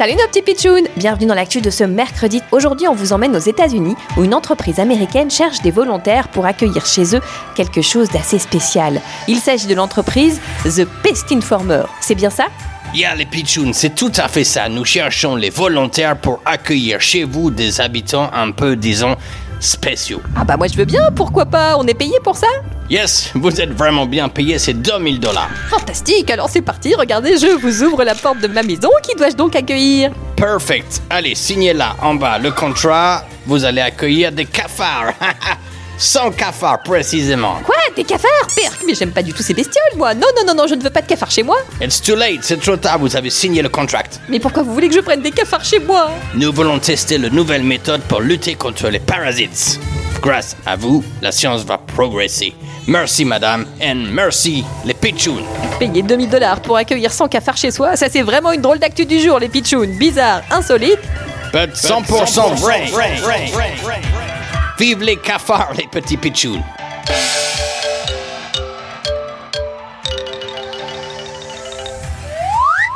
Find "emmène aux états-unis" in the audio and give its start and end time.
3.12-3.96